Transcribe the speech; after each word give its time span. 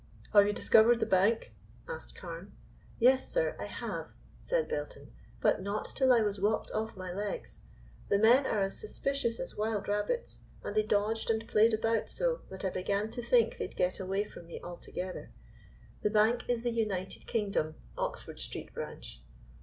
"Have 0.33 0.47
you 0.47 0.51
discovered 0.51 0.99
the 0.99 1.05
bank?" 1.05 1.53
asked 1.87 2.15
Carne. 2.15 2.53
"Yes, 2.97 3.29
sir, 3.31 3.55
I 3.59 3.67
have," 3.67 4.09
said 4.41 4.67
Belton. 4.67 5.13
"But 5.41 5.61
not 5.61 5.89
till 5.95 6.11
I 6.11 6.21
was 6.21 6.41
walked 6.41 6.71
off 6.71 6.97
my 6.97 7.11
legs. 7.13 7.61
The 8.09 8.17
men 8.17 8.47
are 8.47 8.63
as 8.63 8.79
suspicious 8.79 9.39
as 9.39 9.55
wild 9.55 9.87
rabbits, 9.87 10.41
and 10.63 10.75
they 10.75 10.81
dodged 10.81 11.29
and 11.29 11.47
played 11.47 11.75
about 11.75 12.09
so, 12.09 12.41
that 12.49 12.65
I 12.65 12.71
began 12.71 13.11
to 13.11 13.21
think 13.21 13.59
they'd 13.59 13.75
get 13.77 13.99
away 13.99 14.23
from 14.25 14.47
me 14.47 14.59
altogether. 14.63 15.31
The 16.01 16.09
bank 16.09 16.49
is 16.49 16.63
the 16.63 16.71
'United 16.71 17.27
Kingdom,' 17.27 17.75
Oxford 17.95 18.39
Street 18.39 18.73
branch." 18.73 19.21